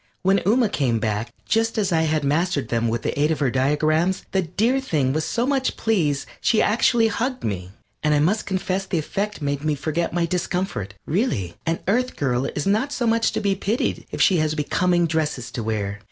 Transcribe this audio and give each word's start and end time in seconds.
When 0.23 0.39
Ooma 0.47 0.71
came 0.71 0.97
back, 0.97 1.31
just 1.45 1.77
as 1.77 1.91
I 1.91 2.01
had 2.09 2.23
mastered 2.23 2.69
them 2.69 2.87
with 2.87 3.03
the 3.03 3.13
aid 3.21 3.29
of 3.29 3.37
her 3.37 3.51
diagrams, 3.51 4.23
the 4.31 4.41
dear 4.41 4.79
thing 4.79 5.13
was 5.13 5.25
so 5.25 5.45
much 5.45 5.77
pleased 5.77 6.25
she 6.41 6.59
actually 6.59 7.07
hugged 7.09 7.43
me, 7.43 7.69
and 8.01 8.15
I 8.15 8.19
must 8.19 8.47
confess 8.47 8.87
the 8.87 8.97
effect 8.97 9.43
made 9.43 9.63
me 9.63 9.75
forget 9.75 10.11
my 10.11 10.25
discomfort. 10.25 10.95
Really, 11.05 11.53
an 11.67 11.81
Earth 11.87 12.15
girl 12.15 12.47
is 12.47 12.65
not 12.65 12.91
so 12.91 13.05
much 13.05 13.31
to 13.33 13.39
be 13.41 13.53
pitied 13.53 14.07
if 14.09 14.19
she 14.23 14.37
has 14.37 14.55
becoming 14.55 15.05
dresses 15.05 15.51
to 15.51 15.61
wear. 15.61 15.99